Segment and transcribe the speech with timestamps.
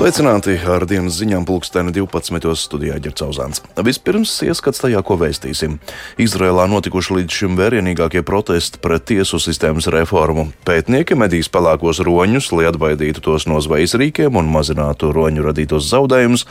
[0.00, 2.54] Sveicināti ar dienas ziņām pulksteni 12.
[2.56, 3.58] studijā Ģercauzāns.
[3.84, 5.74] Vispirms ieskats tajā, ko vēstīsim.
[6.24, 10.46] Izrēlā notikuši līdz šim vērienīgākie protesti pret tiesu sistēmas reformu.
[10.64, 16.46] Pētnieki medīs pelēkos roņus, lai atbaidītu tos no zvejas rīkiem un mazinātu roņu radītos zaudējumus.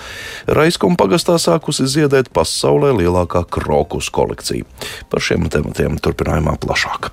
[0.45, 4.69] Raiskuma pagastā sākusi ziedēt pasaulē lielākā krokus kolekcija.
[5.09, 7.09] Par šiem tematiem turpinājumā plašāk.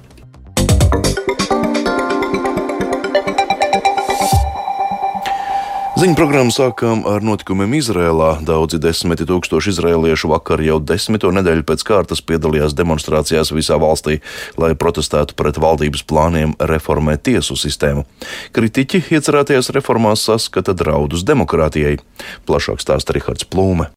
[5.96, 8.34] Ziņu programmu sākām ar notikumiem Izrēlā.
[8.44, 14.18] Daudzi desmiti tūkstoši izrēliešu vakar jau desmito nedēļu pēc kārtas piedalījās demonstrācijās visā valstī,
[14.60, 18.04] lai protestētu pret valdības plāniem reformēt tiesu sistēmu.
[18.52, 21.96] Kritiķi iecerētajās reformās saskata draudus demokrātijai.
[22.44, 23.88] Plašāk stāsta Rihards Plūme.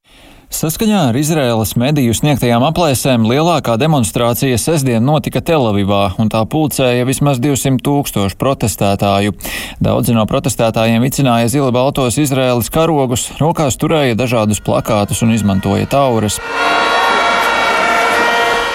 [0.49, 7.37] Saskaņā ar Izraēlas mediju sniegtajām aplēsēm lielākā demonstrācija sestdien notika Telavivā, un tā pulcēja vismaz
[7.37, 9.35] 200 tūkstošu protestētāju.
[9.77, 16.41] Daudzi no protestētājiem vicināja zili baltos Izraēlas karogus, rokās turēja dažādus plakātus un izmantoja tauras.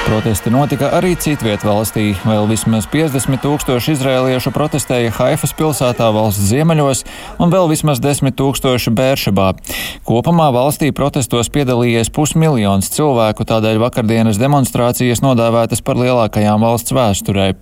[0.05, 2.10] Protesti notika arī citviet valstī.
[2.28, 7.00] Vēl vismaz 50 tūkstoši izrēliešu protestēja Haifas pilsētā valsts ziemeļos
[7.41, 9.46] un vēl vismaz 10 tūkstoši Bēršabā.
[10.05, 17.55] Kopumā valstī protestos piedalījies pusmiljons cilvēku, tādēļ vakardienas demonstrācijas nodēvētas par lielākajām valsts vēsturē.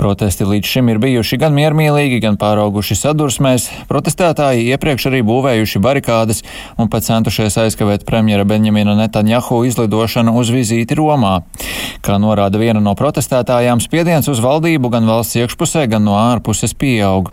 [0.00, 3.68] Protesti līdz šim ir bijuši gan miermīlīgi, gan pārauguši sadursmēs.
[3.92, 6.42] Protestētāji iepriekš arī būvējuši barikādas
[6.80, 11.38] un pat centušies aizkavēt premjera Benjamina Netanjahu izlidošanu uz vizīti Romā.
[12.06, 17.32] Kā norāda viena no protestētājām, spiediens uz valdību gan valsts iekšpusē, gan no ārpuses pieaug.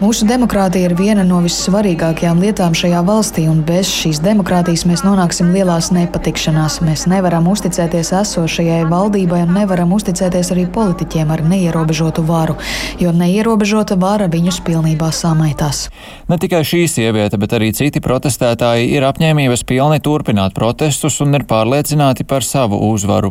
[0.00, 5.50] Mūsu demokrātija ir viena no vissvarīgākajām lietām šajā valstī, un bez šīs demokrātijas mēs nonāksim
[5.54, 6.80] lielās nepatikšanās.
[6.84, 12.58] Mēs nevaram uzticēties esošajai valdībai un nevaram uzticēties arī politiķiem ar neierobežotu varu,
[13.00, 15.88] jo neierobežota vara viņus pilnībā samaitās.
[16.28, 21.34] Ne tikai šī sieviete, bet arī citi protestētāji ir apņēmības pilni turpināt protestu protestus un
[21.36, 23.30] ir pārliecināti par savu uzvaru.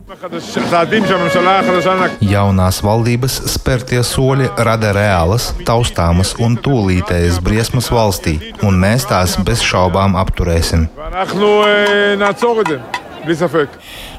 [2.23, 9.63] Jaunās valdības spērtie soļi rada reālas, taustāmas un tūlītējas briesmas valstī, un mēs tās bez
[9.65, 10.87] šaubām apturēsim.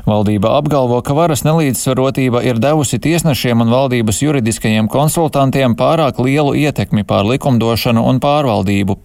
[0.06, 7.05] Valdība apgalvo, ka varas nelīdzsvarotība ir devusi tiesnešiem un valdības juridiskajiem konsultantiem pārāk lielu ietekmi
[7.05, 8.97] pār likumdošanu un pārvaldību.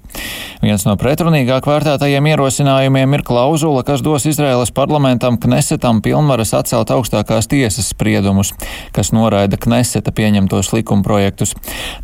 [0.63, 7.49] Viens no pretrunīgāk vērtētajiem ierosinājumiem ir klauzula, kas dos Izraēlas parlamentam Knesetam pilnvaras atcelt augstākās
[7.51, 8.53] tiesas spriedumus,
[8.95, 11.53] kas noraida Kneseta pieņemtos likumprojektus.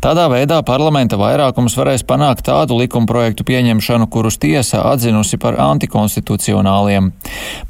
[0.04, 7.10] Tādā veidā parlamenta vairākums varēs panākt tādu likumprojektu pieņemšanu, kurus tiesa atzinusi par antikonstitucionāliem.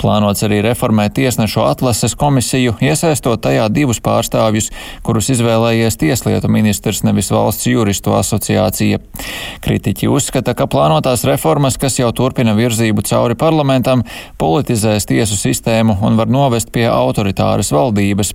[0.03, 4.71] Plānots arī reformēt tiesnešu atlases komisiju, iesaistot tajā divus pārstāvjus,
[5.06, 9.00] kurus izvēlējies tieslietu ministrs, nevis valsts juristu asociācija.
[9.65, 14.05] Kritiķi uzskata, ka plānotās reformas, kas jau turpina virzību cauri parlamentam,
[14.41, 18.34] politizēs tiesu sistēmu un var novest pie autoritāras valdības.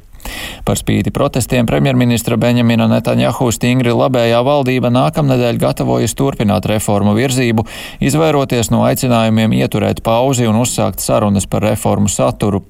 [0.67, 7.63] Par spīti protestiem premjerministra Benjamina Netanjahu stingri labējā valdība nākamnedēļ gatavojas turpināt reformu virzību,
[8.03, 12.63] izvairoties no aicinājumiem ieturēt pauzi un uzsākt sarunas par reformu saturu.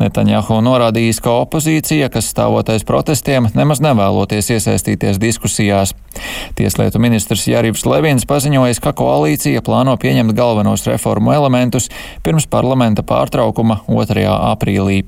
[0.00, 5.94] Netanjahu norādījis, ka opozīcija, kas stāvotais protestiem, nemaz nevēloties iesaistīties diskusijās.
[6.56, 11.90] Tieslietu ministrs Jarivs Levins paziņojis, ka koalīcija plāno pieņemt galvenos reformu elementus
[12.24, 14.24] pirms parlamenta pārtraukuma 2.
[14.54, 15.02] aprīlī.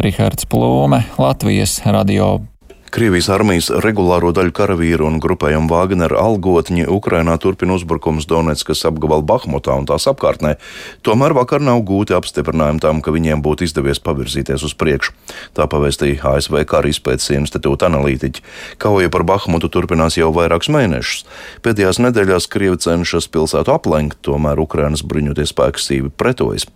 [0.00, 2.38] Rihards Plūme, Latvijas radio.
[2.90, 9.76] Krievijas armijas regulāro daļu karavīru un grupējumu Vāgner algotņi Ukrainā turpina uzbrukums Donetskas apgabala Bahmutā
[9.78, 10.56] un tās apkārtnē.
[11.06, 15.14] Tomēr vakar nav gūti apstiprinājumi tam, ka viņiem būtu izdevies pavirzīties uz priekšu.
[15.54, 18.42] Tā pavēstīja ASV Kara izpētes institūta analītiķi.
[18.82, 21.22] Kauja par Bahmutu turpinās jau vairākus mēnešus.
[21.62, 26.66] Pēdējās nedēļās Krievi cenšas pilsētu aplenkt, tomēr Ukrainas bruņoties spēki sīvi pretojas.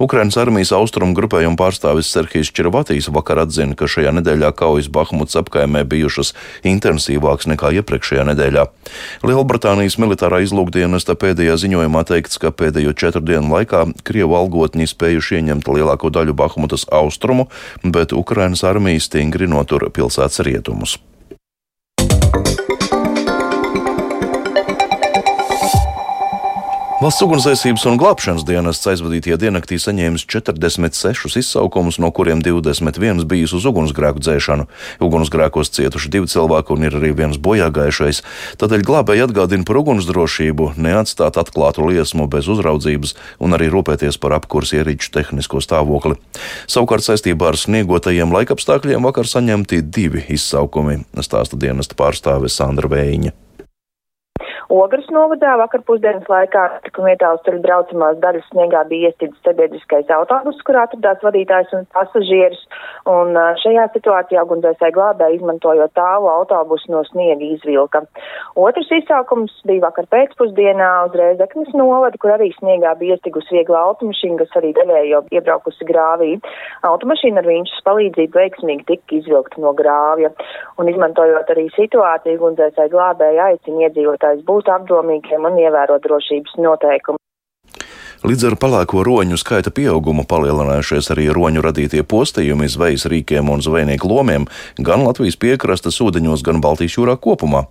[0.00, 5.84] Ukrainas armijas austrumu grupējuma pārstāvis Serhijas Červatīs vakar atzina, ka šajā nedēļā kaujas Bahmuts apkaimē
[5.88, 6.34] bijušas
[6.68, 8.64] intensīvākas nekā iepriekšējā nedēļā.
[9.28, 15.68] Lielbritānijas militārā izlūkdienesta pēdējā ziņojumā teikts, ka pēdējo četru dienu laikā Krievu algotņi spējuši ieņemt
[15.68, 17.50] lielāko daļu Bahmutas austrumu,
[17.84, 20.98] bet Ukrainas armija stingri notur pilsētas rietumus.
[26.98, 33.68] Valsts ugunsdzēsības un glābšanas dienests aizvadītajā diennaktī saņēmis 46 izsaukumus, no kuriem 21 bijis uz
[33.70, 34.66] ugunsgrēku dzēšanu.
[35.06, 38.24] Ugunsgrēkos cietuši divi cilvēki un ir arī viens bojāgājušais.
[38.58, 44.74] Tādēļ glābēji atgādina par ugunsdrošību, neatstāt atklātu liesmu bez uzraudzības un arī rūpēties par apkurs
[44.74, 46.18] ierīču tehnisko stāvokli.
[46.66, 53.38] Savukārt saistībā ar sniegotajiem laikapstākļiem vakar saņemti divi izsaukumi, stāsta dienesta pārstāve Sandra Vējiņa.
[54.68, 60.10] Ogres novadā vakar pusdienas laikā notikuma vietā uz ceļa braucamās daļas sniegā bija iestidzis sabiedriskais
[60.12, 62.60] autobus, kur atradās vadītājs un pasažieris,
[63.08, 63.32] un
[63.62, 68.02] šajā situācijā ugunsdzēsēji glābēji izmantojot tālu autobusu no sniega izvilka.
[68.60, 74.36] Otrs izsaukums bija vakar pēcpusdienā uz Rēzeknes novadu, kur arī sniegā bija iestigusi viegla automašīna,
[74.42, 76.34] kas arī daļēji jau iebraukusi grāvī.
[76.84, 80.34] Automašīna ar viņas palīdzību veiksmīgi tika izvilkta no grāvja,
[80.76, 87.27] un izmantojot arī situāciju, ugunsdzēsēji glābēji aicina iedzīvotājs būt būt apdomīgiem un ievērot drošības noteikumus.
[88.26, 94.10] Līdz ar palēko roņu skaita pieaugumu palielinājušies arī roņu radītie postījumi zvejas rīkiem un zvejnieku
[94.10, 94.48] lomiem
[94.82, 97.68] gan Latvijas piekrastes ūdeņos, gan Baltijas jūrā kopumā.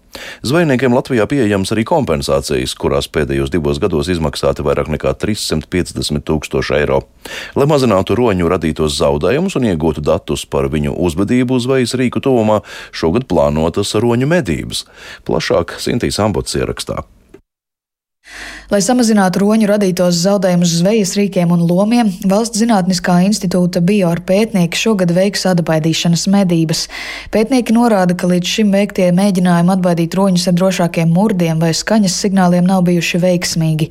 [0.48, 7.02] Zvejniekiem Latvijā pieejams arī kompensācijas, kurās pēdējos divos gados izmaksāti vairāk nekā 350 tūkstoši eiro.
[7.60, 12.62] Lai mazinātu roņu radītos zaudējumus un iegūtu datus par viņu uzvedību zvejas rīku tuvumā,
[12.96, 14.86] šogad plānotas roņu medības.
[15.28, 17.04] Plašāk Sintīs Ambots ierakstā.
[18.68, 25.14] Lai samazinātu roņu radītos zaudējumus zvejas rīkiem un lomiem, Valsts zinātniskā institūta bioar pētnieki šogad
[25.16, 26.82] veiks atbaidīšanas medības.
[27.32, 32.68] Pētnieki norāda, ka līdz šim veiktie mēģinājumi atbaidīt roņus ar drošākiem murdiem vai skaņas signāliem
[32.68, 33.88] nav bijuši veiksmīgi.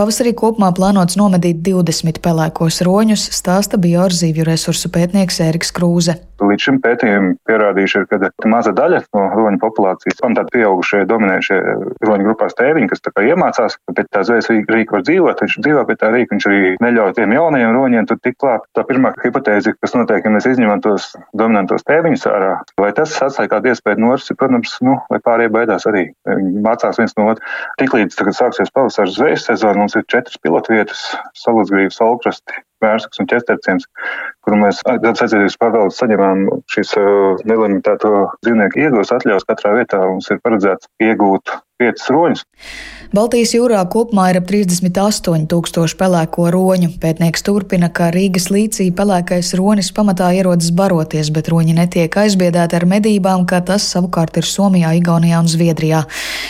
[0.00, 6.16] Pavasarī kopumā plānots nomedīt 20 pelēkos roņus, stāsta bioar zīvju resursu pētnieks Ēriks Krūze.
[6.40, 11.60] Līdz šim pētījumi pierādījuši, ka maza daļa no roņu populācijas, un tad pieaugušie dominējušie
[12.08, 14.50] roņu grupās tēviņi, kas tā kā iemācās, bet tā zvejas
[14.94, 18.36] var dzīvot, viņš dzīvo pie tā rīka, viņš arī neļauj tiem jaunajiem roņiem tur tik
[18.40, 18.66] klāt.
[18.76, 23.52] Tā pirmā hipotēze, kas notiek, ja mēs izņemam tos dominantos tēviņus ārā, vai tas atstāja
[23.54, 26.06] kādu iespēju norsi, protams, nu, vai pārējie baidās arī.
[26.30, 27.56] Viņi mācās viens no otra.
[27.82, 31.10] Tiklīdz tagad sāksies pavasaras zvejas sezona, mums ir četras pilotvietas,
[31.44, 33.86] saluzgrīvas, olkrasti, Mērsks un ķesterciens,
[34.44, 36.42] kur mēs aizsardzības pārvaldes saņemām
[36.74, 38.10] šīs uh, nelimitēto
[38.44, 40.02] dzīvnieku iegūs atļaus katrā vietā.
[40.04, 42.44] Mums ir paredzēts iegūt piecas roņus.
[43.14, 46.88] Baltijas jūrā kopumā ir ap 38 tūkstoši pelēko roņu.
[47.02, 52.86] Pētnieks turpina, ka Rīgas līcī pelēkais ronis pamatā ierodas baroties, bet roņi netiek aizbiedēti ar
[52.90, 56.04] medībām, kā tas savukārt ir Somijā, Igaunijā un Zviedrijā.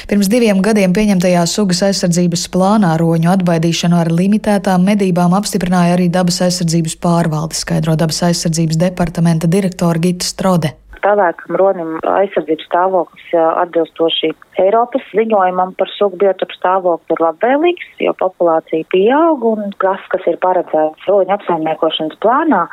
[0.09, 6.41] Pirms diviem gadiem pieņemtajā sugas aizsardzības plānā roņu atbaidīšanu ar limitētām medībām apstiprināja arī dabas
[6.49, 10.73] aizsardzības pārvalde, skaidro dabas aizsardzības departamenta direktora Gita Strode
[11.05, 14.33] pelēkam ronim aizsardzības stāvoklis atbilstoši
[14.65, 20.41] Eiropas ziņojumam par sugu biotopu stāvokli ir labvēlīgs, jo populācija pieaug un tas, kas ir
[20.45, 22.65] paredzēts roņu apsaimniekošanas plānā,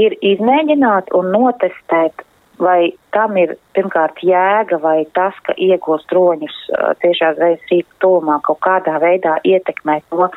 [0.00, 2.24] ir izmēģināt un notestēt
[2.58, 6.54] vai tam ir pirmkārt jēga, vai tas, ka iegūst roņus
[7.02, 10.28] tiešā zvejas rīku tūmā kaut kādā veidā ietekmē to,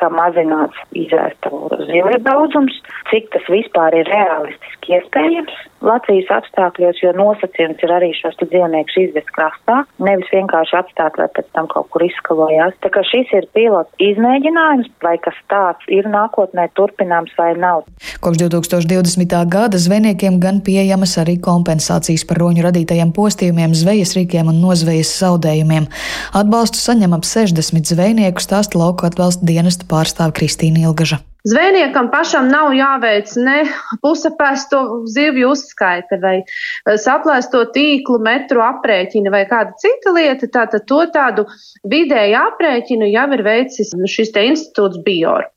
[0.00, 1.52] ka mazināts izvērsta
[1.90, 2.76] zivju daudzums,
[3.10, 9.30] cik tas vispār ir realistiski iespējams Latvijas apstākļos, jo nosacījums ir arī šos dzīvniekus izvest
[9.32, 12.76] krastā, nevis vienkārši atstāt, lai pēc tam kaut kur izskalojās.
[12.84, 17.86] Tā kā šis ir pilots izmēģinājums, vai kas tāds ir nākotnē turpināms vai nav.
[18.20, 19.36] Kopš 2020.
[19.48, 25.88] gada zvejniekiem gan pieejamas arī kompensācijas par roņu radītajiem postījumiem, zvejas rīkiem un nozvejas zaudējumiem.
[26.36, 31.20] Atbalstu saņem ap 60 zvejnieku stāsta lauku atbalsta dienesta pārstāve Kristīna Ilgaža.
[31.48, 33.62] Zvejniekam pašam nav jāveic ne
[34.04, 40.50] pusapēsto zivju uzskaita vai eh, saplēsto tīklu metru aprēķina vai kāda cita lieta.
[40.52, 41.46] Tātad to tādu
[41.88, 45.48] vidēju aprēķinu jau ir veicis šis te institūts Bior.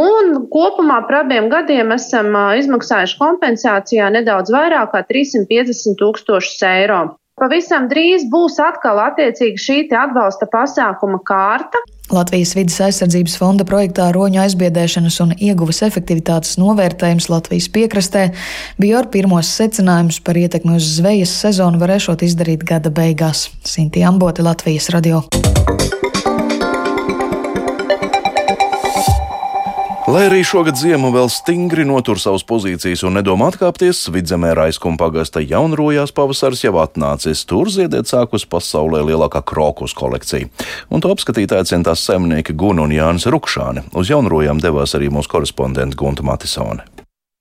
[0.00, 7.04] Un kopumā par abiem gadiem esam eh, izmaksājuši kompensācijā nedaudz vairāk kā 350 tūkstošus eiro.
[7.40, 11.80] Pavisam drīz būs atkal attiecīgi šī atbalsta pasākuma kārta.
[12.12, 18.26] Latvijas vidas aizsardzības fonda projektā roņu aizbiedēšanas un ieguves efektivitātes novērtējums Latvijas piekrastē
[18.98, 23.46] ar pirmos secinājumus par ietekmi uz zvejas sezonu varēšot izdarīt gada beigās.
[23.64, 25.24] Sinti Amboti, Latvijas radio.
[30.10, 35.38] Lai arī šogad ziema vēl stingri notur savas pozīcijas un nedomā atkāpties, vidzemē Raiskuma pagasta
[35.38, 37.44] jaunrojās pavasars jau atnācis.
[37.46, 40.50] Tur ziedēt sākus pasaulē lielākā krokus kolekcija.
[40.90, 43.86] Un to apskatīt aicinātās saimnieki Guna un Jānis Rukšāni.
[43.94, 46.89] Uz jaunrojām devās arī mūsu korespondente Gunta Matisone.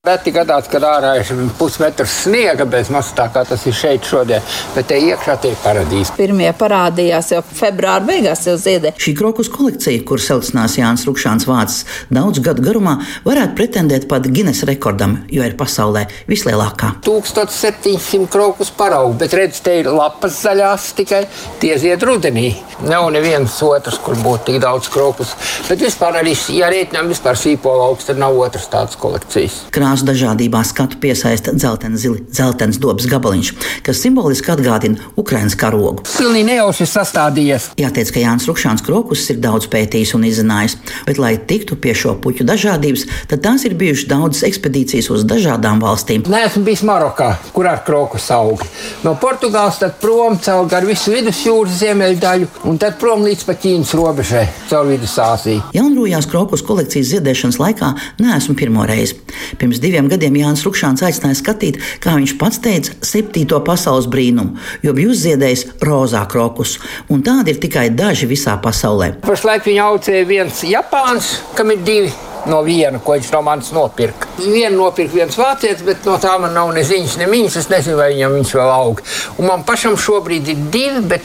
[0.09, 1.27] Reti gadās, kad ārā ir
[1.59, 4.41] pusmetrs sniega, bez maz tā kā tas ir šeit šodien,
[4.73, 6.15] bet te iekšā tie paradīze.
[6.17, 8.95] Pirmie parādījās jau februāra beigās, jau ziedē.
[8.97, 12.95] Šī krokus kolekcija, kur saucinās Jānis Rukšāns vācis daudz gadu garumā,
[13.27, 16.95] varētu pretendēt pat Guinness rekordam, jo ir pasaulē vislielākā.
[17.05, 21.21] 1700 krokus paraugu, bet redz, te ir lapas zaļās tikai
[21.61, 22.55] tie zied rudenī.
[22.89, 25.35] Nav neviens otrs, kur būtu tik daudz krokus.
[25.67, 29.65] Bet vispār arī, ja rēķinām vispār sīpola augsts, tad nav otras tādas kolekcijas.
[29.75, 33.49] Krās Tās dažādībā skatu piesaista dzeltens, zili, dzeltens dobas gabaliņš,
[33.83, 36.05] kas simboliski atgādina Ukraiņas karogu.
[36.07, 37.65] Pilnīgi nejauši sastādījies.
[37.81, 42.13] Jāteic, ka Jānis Rukšāns Krokus ir daudz pētījis un izzinājis, bet, lai tiktu pie šo
[42.23, 46.23] puķu dažādības, tad tās ir bijušas daudzas ekspedīcijas uz dažādām valstīm.
[46.31, 48.63] Nē, esmu bijis Marokā, kur ar krokus aug.
[49.03, 53.91] No Portugāles tad prom caur gar visu vidusjūras ziemeļdaļu un tad prom līdz pat Ķīnas
[53.99, 55.67] robežai, caur Vidusāziju.
[55.75, 57.91] Jaunrūjās krokus kolekcijas ziedēšanas laikā
[58.23, 59.19] neesmu pirmo reizi.
[59.59, 64.95] Pirms diviem gadiem Jānis Rukšāns aicināja skatīt, kā viņš pats teica, septīto pasaules brīnumu, jo
[64.97, 66.77] bija uzziedējis rozā krokus,
[67.09, 69.15] un tādi ir tikai daži visā pasaulē.
[69.25, 72.11] Pašlaik viņa audzēja viens Japāns, kam ir divi
[72.47, 74.29] no viena, ko viņš no manis nopirka.
[74.39, 77.57] Vienu nopirka viens vācietis, bet no tā man nav ne ziņas, ne viņas.
[77.59, 79.01] Es nezinu, vai viņam viņš vēl aug.
[79.39, 81.23] Un man pašam šobrīd ir divi, bet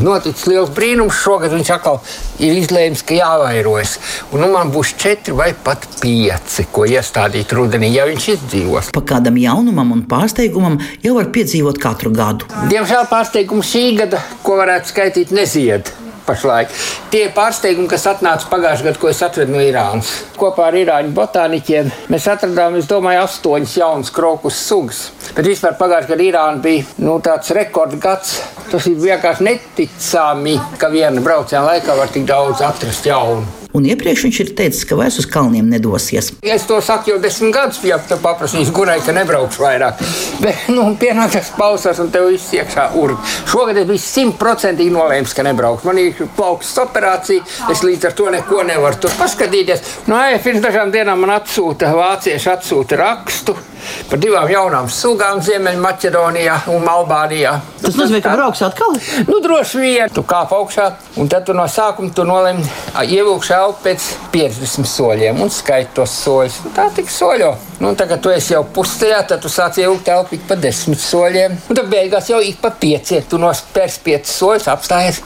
[0.00, 1.18] noticis liels brīnums.
[1.20, 1.98] Šogad viņš atkal
[2.40, 3.98] ir izlēmis, ka jāvairojas.
[4.32, 8.92] Un nu man būs četri vai pat pieci, ko iestādīt rudenī, ja viņš izdzīvos.
[8.96, 12.48] Pa kādam jaunumam un pārsteigumam jau var piedzīvot katru gadu.
[12.72, 15.92] Diemžēl pārsteigumu šī gada, ko varētu skaitīt, nezied
[16.30, 16.72] pašlaik.
[17.12, 20.12] Tie pārsteigumi, kas atnāca pagājušajā gadā, ko es atvedu no Irānas.
[20.40, 25.04] Kopā ar Irāņu botāniķiem mēs atradām, es domāju, astoņas jaunas krokus sugas.
[25.36, 28.36] Bet vispār pagājušajā gadā Irāna bija nu, tāds rekordgads.
[28.70, 34.24] Tas ir vienkārši neticami, ka viena brauciena laikā var tik daudz atrast jaunu un iepriekš
[34.26, 36.32] viņš ir teicis, ka vairs uz kalniem nedosies.
[36.42, 40.02] Es to saku jau desmit gadus, ja tu paprasīsi gurai, ka nebraukšu vairāk.
[40.42, 43.18] Bet, nu, pienāk tas pausas un tev viss iekšā urbi.
[43.50, 45.88] Šogad es biju simtprocentīgi nolēmis, ka nebraukšu.
[45.88, 49.84] Man ir plaukstas operācija, es līdz ar to neko nevaru tur paskatīties.
[50.10, 53.56] Nu, ja pirms dažām dienām man atsūta, vācieši atsūta rakstu
[54.10, 57.54] par divām jaunām sugām Ziemeļmaķedonijā un Albānijā.
[57.80, 58.96] Tas nozīmē, ka brauks atkal?
[59.28, 60.12] Nu, droši vien.
[60.14, 62.66] Tu kāp augšā, un tad tu no sākuma tu nolēmi
[63.06, 66.60] ievilkt elpu pēc 50 soļiem un skaiti tos soļus.
[66.76, 67.52] Tā tik soļo.
[67.80, 71.56] Nu, tagad tu esi jau pusceļā, tad tu sāc ievilkt elpu ik pa 10 soļiem.
[71.70, 73.14] Un tad beigās jau ik pa 5.
[73.30, 75.22] Tu nospērs 5 soļus, apstājies,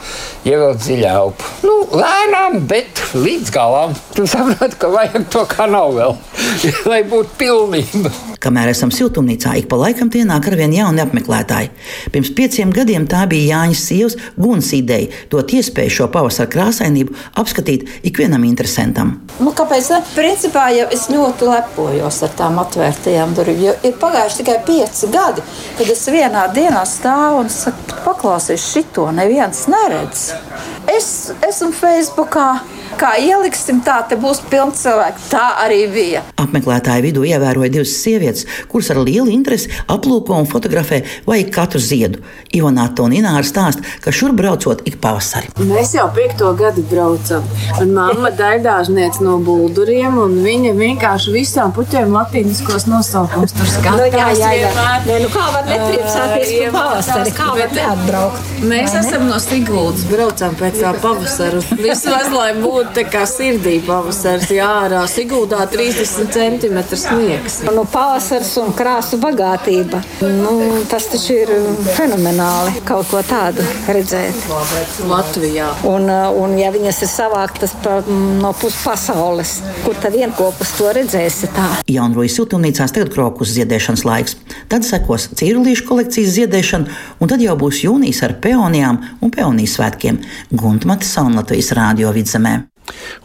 [0.47, 1.51] ievilkt dziļā elpu.
[1.67, 3.95] Nu, lēnām, bet līdz galam.
[4.15, 6.15] Tu saproti, ka vajag to nav vēl,
[6.91, 8.11] lai būtu pilnība.
[8.41, 11.71] Kamēr esam siltumnīcā, ik pa laikam tie nāk ar vien jauni apmeklētāji.
[12.13, 17.87] Pirms pieciem gadiem tā bija Jāņas sievas Gunas ideja dot iespēju šo pavasara krāsainību apskatīt
[18.05, 19.15] ikvienam interesantam.
[19.39, 19.91] Nu, kāpēc?
[20.15, 23.63] Principā jau es ļoti lepojos ar tām atvērtajām durvīm.
[23.65, 25.43] Jo ir pagājuši tikai pieci gadi,
[25.79, 30.29] kad es vienā dienā stāvu un saku, paklausies šito, neviens neredz.
[30.91, 31.09] Es
[31.45, 32.49] esmu Facebookā
[32.99, 35.29] kā ieliksim, tā te būs pilns cilvēks.
[35.33, 36.23] Tā arī bija.
[36.35, 42.19] Apmeklētāju vidū ievēroja divas sievietes, kuras ar lielu interesi aplūko un fotografē vajag katru ziedu.
[42.55, 45.53] Ivonāta un Ināra stāsta, ka šur braucot ik pavasari.
[45.63, 47.45] Mēs jau piekto gadu braucam.
[47.79, 54.03] Un mamma daļdāžniece no bulduriem, un viņa vienkārši visām puķiem latīniskos nosaukums tur skatās.
[54.03, 54.73] Nu, jā, jā, jā.
[55.07, 57.35] Nē, nu kā var nepriecāties par pavasari?
[57.39, 58.51] Kā var neatbraukt?
[58.67, 61.63] Mēs esam no Siguldas, braucam pēc tā pavasara.
[61.79, 64.51] Vismaz, lai būtu tā kā sirdī pavasars.
[64.51, 67.59] Jā, ārā Siguldā 30 cm sniegs.
[67.75, 70.01] Nu, pavasars un krāsu bagātība.
[70.21, 71.51] Nu, tas taču ir
[71.95, 74.45] fenomenāli kaut ko tādu redzēt.
[75.09, 75.69] Latvijā.
[75.89, 77.97] Un, un ja viņas ir savāktas pa,
[78.41, 79.55] no puses pasaules,
[79.85, 81.67] kur tad vienopus to redzēsi tā?
[81.91, 84.37] Jaunrojas siltumnīcās tagad krokus ziedēšanas laiks.
[84.71, 90.21] Tad sekos cīrulīšu kolekcijas ziedēšana, un tad jau būs jūnijas ar peonijām un peonijas svētkiem.
[90.55, 92.61] Guntmati Salmlatvijas rādio vidzemē.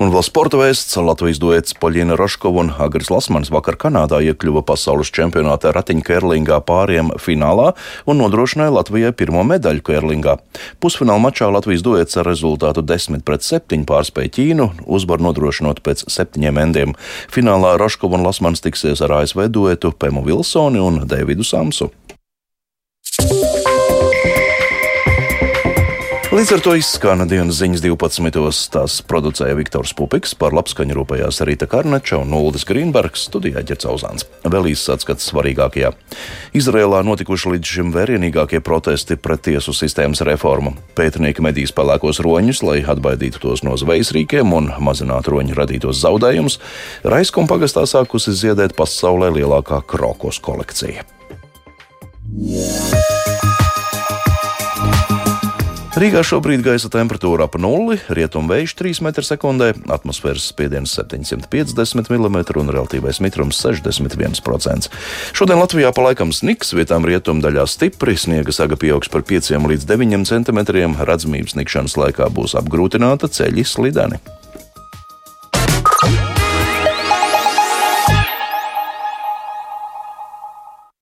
[0.01, 5.13] Un vēl sporta vēsts Latvijas duets Poļina Roškova un Agris Lasmans vakar Kanādā iekļuva pasaules
[5.15, 7.73] čempionāta ratiņkerlingā pāriem finālā
[8.09, 10.39] un nodrošināja Latvijai pirmo medaļu kerlingā.
[10.81, 16.65] Pusfināla mačā Latvijas duets ar rezultātu 10 pret 7 pārspēja Ķīnu, uzvaru nodrošinot pēc septiņiem
[16.65, 16.97] endiem.
[17.33, 21.91] Finālā Roškova un Lasmans tiksies ar ASV duetu Pemu Vilsoni un Davidu Samsu.
[26.31, 28.69] Līdz ar to izskan dienas ziņas 12.
[28.71, 34.29] Tās producēja Viktors Pupiks, par labskaņu rūpējās Rīta Karneča un Uldis Grīnbergs, studijā ģercauzāns.
[34.47, 35.91] Vēl īsts atskats svarīgākajā.
[36.55, 40.77] Izrēlā notikuši līdz šim vērienīgākie protesti pret tiesu sistēmas reformu.
[40.95, 46.61] Pētnieki medīs pelēkos roņus, lai atbaidītu tos no zvejas rīkiem un mazinātu roņu radītos zaudējumus.
[47.03, 51.03] Raiskum pagastā sākusi ziedēt pasaulē lielākā krokos kolekcija.
[52.31, 53.20] Yeah.
[56.01, 63.21] Rīgā šobrīd gaisa temperatūra ap nulli, rietumvējš 3 m2, atmosfēras spiediens 750 mm un relatīvais
[63.21, 64.89] mitrums 61%.
[65.37, 70.25] Šodien Latvijā pa laikam sniks, vietām rietumdaļā stipri, sniega saga pieaugs par 5 līdz 9
[70.33, 70.65] cm,
[71.05, 74.25] redzamības snikšanas laikā būs apgrūtināta ceļi slideni.